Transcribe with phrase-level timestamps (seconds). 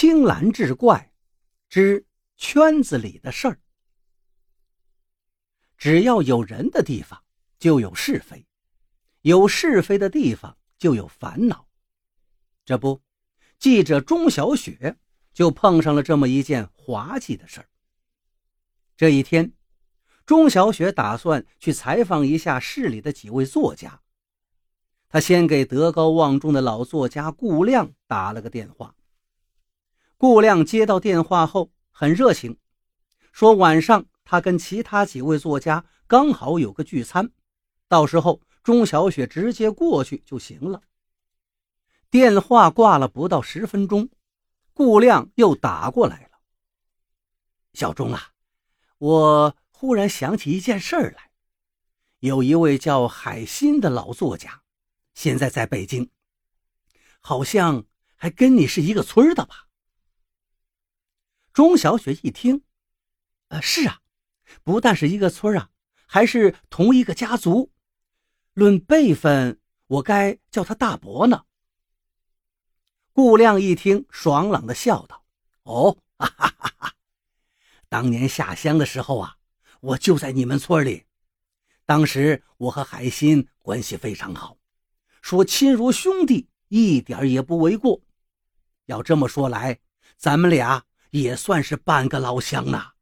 [0.00, 1.12] 青蓝志怪
[1.68, 2.06] 之
[2.38, 3.60] 圈子里的事儿。
[5.76, 7.22] 只要有人的地方，
[7.58, 8.46] 就有是非；
[9.20, 11.68] 有是非的地方，就有烦恼。
[12.64, 13.02] 这不，
[13.58, 14.96] 记者钟小雪
[15.34, 17.68] 就碰上了这么一件滑稽的事儿。
[18.96, 19.52] 这一天，
[20.24, 24.00] 钟小雪打算去采访一下市里的几位作家。
[25.10, 28.96] 他先给德高望重的老作家顾亮打了个电话。
[30.20, 32.58] 顾亮接到电话后很热情，
[33.32, 37.30] 说晚上他跟其他几位作家刚好有个聚餐，
[37.88, 40.82] 到时候钟小雪直接过去就行了。
[42.10, 44.10] 电话挂了不到十分钟，
[44.74, 46.40] 顾亮又打过来了。
[47.72, 48.32] 小钟啊，
[48.98, 51.30] 我忽然想起一件事儿来，
[52.18, 54.60] 有一位叫海心的老作家。
[55.14, 56.10] 现在在北京，
[57.20, 59.68] 好像还跟你是一个村的吧？
[61.60, 62.62] 钟小雪一听，
[63.48, 64.00] 呃，是啊，
[64.64, 65.68] 不但是一个村啊，
[66.06, 67.70] 还是同一个家族。
[68.54, 71.44] 论辈分，我该叫他大伯呢。
[73.12, 75.26] 顾亮一听，爽朗的笑道
[75.64, 76.94] ：“哦，哈哈哈哈！
[77.90, 79.36] 当年下乡的时候啊，
[79.82, 81.04] 我就在你们村里。
[81.84, 84.56] 当时我和海心关系非常好。”
[85.20, 88.00] 说亲如兄弟，一点也不为过。
[88.86, 89.78] 要这么说来，
[90.16, 92.92] 咱们俩也算是半个老乡呐。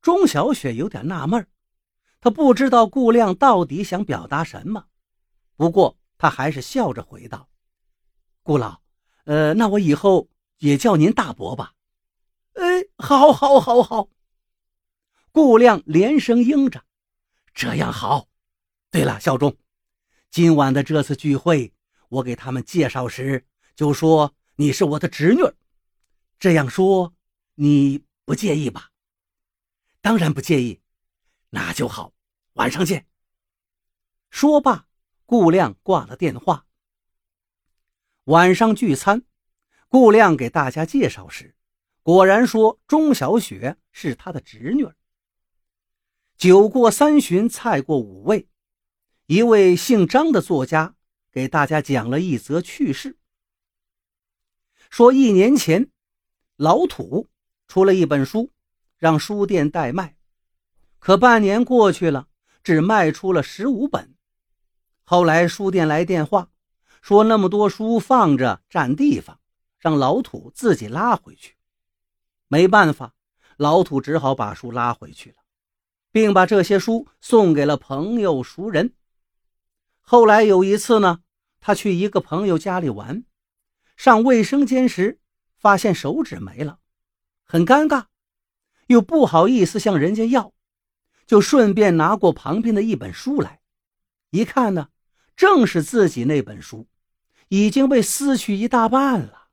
[0.00, 1.46] 钟小雪有点纳闷
[2.20, 4.86] 她不知道顾亮到底想表达什么。
[5.56, 7.48] 不过她还是笑着回道
[8.42, 8.80] ：“顾老，
[9.24, 11.74] 呃，那我以后也叫您大伯吧。
[12.54, 14.08] ”“哎，好，好，好，好。”
[15.32, 16.84] 顾亮连声应着
[17.54, 18.28] ：“这样好。”
[18.90, 19.56] 对了，小钟。
[20.30, 21.72] 今晚的这次聚会，
[22.08, 25.42] 我给他们介绍时就说你是我的侄女，
[26.38, 27.14] 这样说
[27.54, 28.90] 你不介意吧？
[30.00, 30.80] 当然不介意，
[31.50, 32.12] 那就好，
[32.54, 33.06] 晚上见。
[34.30, 34.88] 说罢，
[35.24, 36.66] 顾亮挂了电话。
[38.24, 39.22] 晚上聚餐，
[39.88, 41.54] 顾亮给大家介绍时，
[42.02, 44.86] 果然说钟小雪是他的侄女。
[46.36, 48.48] 酒过三巡，菜过五味。
[49.26, 50.96] 一位姓张的作家
[51.30, 53.16] 给大家讲了一则趣事，
[54.90, 55.90] 说一年前，
[56.56, 57.28] 老土
[57.66, 58.52] 出了一本书，
[58.96, 60.16] 让书店代卖，
[61.00, 62.28] 可半年过去了，
[62.62, 64.14] 只卖出了十五本。
[65.02, 66.50] 后来书店来电话，
[67.02, 69.40] 说那么多书放着占地方，
[69.80, 71.56] 让老土自己拉回去。
[72.46, 73.14] 没办法，
[73.56, 75.36] 老土只好把书拉回去了，
[76.12, 78.94] 并把这些书送给了朋友熟人。
[80.00, 81.22] 后来有一次呢，
[81.58, 83.24] 他去一个朋友家里玩，
[83.96, 85.18] 上卫生间时
[85.64, 86.78] 发现手纸没了，
[87.42, 88.04] 很尴尬，
[88.88, 90.52] 又不好意思向人家要，
[91.26, 93.60] 就顺便拿过旁边的一本书来，
[94.28, 94.90] 一看呢，
[95.34, 96.86] 正是自己那本书，
[97.48, 99.48] 已经被撕去一大半了。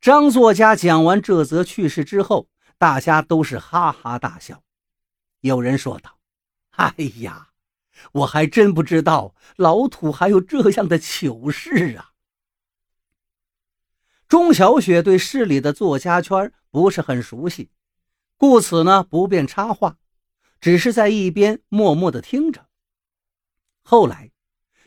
[0.00, 4.62] 张作家讲完这则趣事之后，大家都是哈哈大笑，
[5.40, 6.20] 有人说道
[6.78, 7.48] ：“哎呀！”
[8.12, 12.11] 我还真不知道老土还有这样的糗事啊！
[14.32, 17.68] 钟小雪对市里的作家圈不是很熟悉，
[18.38, 19.98] 故此呢不便插话，
[20.58, 22.66] 只是在一边默默的听着。
[23.82, 24.32] 后来，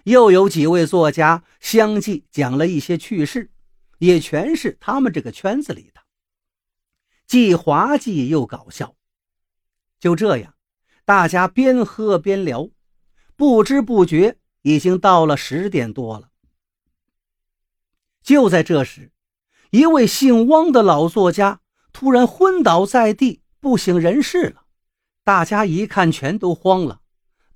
[0.05, 3.51] 又有几位作家相继讲了一些趣事，
[3.99, 6.01] 也全是他们这个圈子里的，
[7.27, 8.95] 既滑稽又搞笑。
[9.99, 10.55] 就这样，
[11.05, 12.67] 大家边喝边聊。
[13.35, 16.31] 不知不觉已经到了十点多了。
[18.23, 19.11] 就在这时，
[19.75, 21.59] 一位姓汪的老作家
[21.91, 24.63] 突然昏倒在地，不省人事了。
[25.21, 27.01] 大家一看，全都慌了，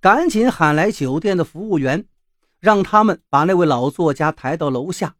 [0.01, 2.05] 赶紧喊来酒店的服务员，
[2.59, 5.15] 让他们把那位老作家抬到楼下，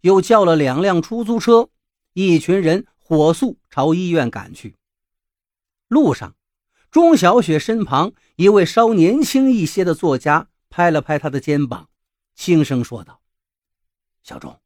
[0.00, 1.68] 又叫了两辆出租车，
[2.14, 4.74] 一群人火速朝医院赶去。
[5.86, 6.34] 路上。
[6.90, 11.88] 钟小雪身旁一位稍年轻一些的作家拍了拍她的肩膀，
[12.34, 13.22] 轻声说道
[14.22, 14.60] ：“小钟，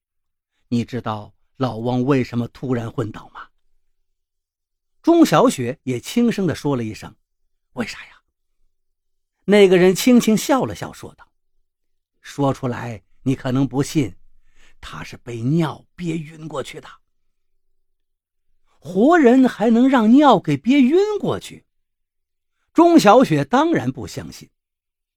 [0.70, 3.48] 你知道老汪为什么突然昏倒吗？”
[5.02, 7.14] 钟小雪也轻声地说了一声
[7.74, 8.22] ：“为啥呀？”
[9.46, 11.32] 那个人轻轻笑了笑，说道
[12.20, 14.16] ：“说出来你可能不信，
[14.80, 16.88] 他是被尿憋晕过去的。
[18.78, 21.64] 活人还能让尿给憋晕过去？”
[22.74, 24.50] 钟小雪当然不相信，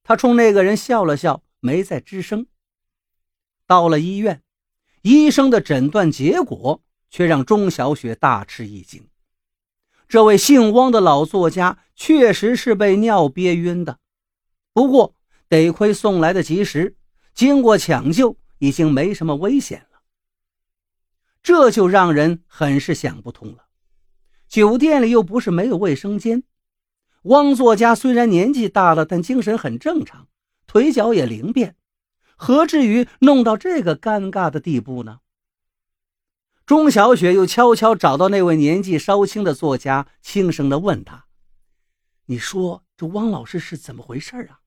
[0.02, 2.46] 她冲那个人笑了笑，没再吱声。
[3.66, 4.42] 到了医院，
[5.02, 9.06] 医生的诊断结果却让钟小雪大吃一惊。
[10.08, 13.98] 这位姓汪的老作家确实是被尿憋晕的，
[14.72, 15.14] 不过
[15.48, 16.96] 得亏送来的及时，
[17.34, 20.00] 经过抢救，已经没什么危险了。
[21.42, 23.66] 这就让人很是想不通了。
[24.48, 26.42] 酒店里又不是没有卫生间，
[27.22, 30.26] 汪作家虽然年纪大了，但精神很正常，
[30.66, 31.76] 腿脚也灵便。
[32.42, 35.20] 何至于弄到这个尴尬的地步呢？
[36.64, 41.26] 钟小雪又悄悄找到那位年纪稍轻的作家，轻声地问他
[42.24, 44.62] ：“你说这汪老师是怎么回事啊？”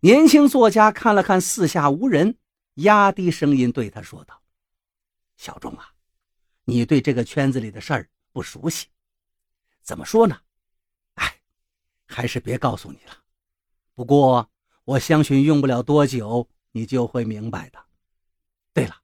[0.00, 2.36] 年轻作家看了看四下无人，
[2.74, 4.42] 压低声音对他说道
[5.38, 5.94] ：“小钟啊，
[6.64, 8.88] 你对这个圈子里的事儿不熟悉，
[9.80, 10.38] 怎么说呢？
[11.14, 11.40] 哎，
[12.06, 13.16] 还是别告诉你了。
[13.94, 14.46] 不过……”
[14.84, 17.84] 我相信用不了多久，你就会明白的。
[18.72, 19.02] 对了，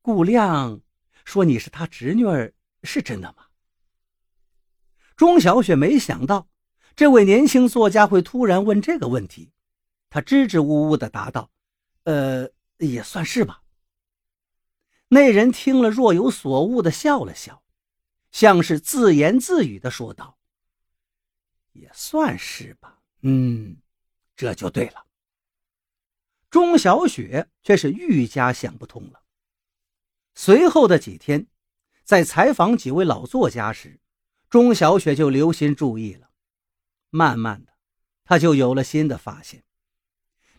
[0.00, 0.80] 顾亮
[1.24, 2.52] 说你是他侄女儿，
[2.82, 3.46] 是真的吗？
[5.14, 6.48] 钟小雪没想到
[6.96, 9.52] 这位年轻作家会突然问这个问题，
[10.10, 11.50] 她支支吾吾的答道
[12.04, 13.62] ：“呃，也算是吧。”
[15.08, 17.62] 那人听了若有所悟的笑了笑，
[18.32, 20.38] 像是自言自语的说道
[21.72, 23.76] ：“也算是吧，嗯。”
[24.42, 25.06] 这就对了。
[26.50, 29.22] 钟小雪却是愈加想不通了。
[30.34, 31.46] 随后的几天，
[32.02, 34.00] 在采访几位老作家时，
[34.50, 36.30] 钟小雪就留心注意了。
[37.10, 37.74] 慢慢的，
[38.24, 39.62] 她就有了新的发现。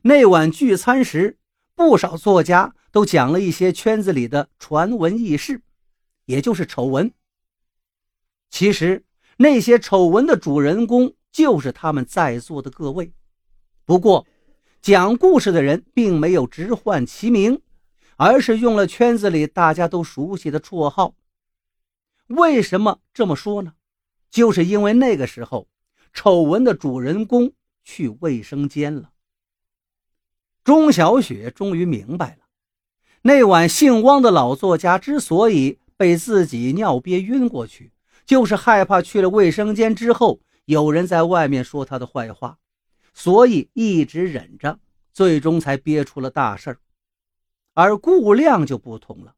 [0.04, 1.38] 那晚聚餐时，
[1.76, 5.62] 不少作家都讲了一些圈子里的传闻轶事，
[6.24, 7.14] 也就是丑闻。
[8.50, 9.04] 其实，
[9.36, 13.14] 那些丑闻的主人公就是他们在座的各位。
[13.86, 14.26] 不过，
[14.82, 17.62] 讲故事的人并没有直唤其名，
[18.16, 21.16] 而是用了圈子里大家都熟悉的绰号。
[22.28, 23.74] 为什么这么说呢？
[24.32, 25.68] 就是因为那个时候，
[26.14, 27.54] 丑闻的主人公
[27.84, 29.12] 去卫生间了。
[30.64, 32.46] 钟小雪终于明白了，
[33.24, 37.92] 那晚姓汪的老作家之所以被自己尿憋晕过去，
[38.26, 42.58] 就是害怕去了卫生间之后，有人在外面说他的坏话。
[43.14, 44.80] 所以一直忍着，
[45.12, 46.80] 最终才憋出了大事儿。
[47.74, 49.36] 而顾亮就不同了，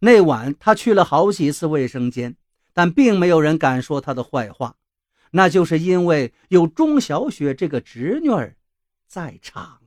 [0.00, 2.36] 那晚他去了好几次卫生间，
[2.72, 4.76] 但并没有人敢说他的坏话，
[5.32, 8.56] 那就是因为有钟小雪这个侄女儿
[9.06, 9.80] 在场。